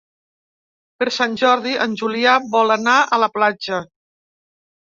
Per 1.01 1.07
Sant 1.17 1.35
Jordi 1.41 1.75
en 1.85 1.93
Julià 2.03 2.35
vol 2.57 2.77
anar 2.79 2.97
a 3.19 3.23
la 3.27 3.31
platja. 3.39 3.85